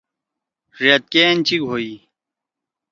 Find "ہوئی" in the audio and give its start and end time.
1.69-1.93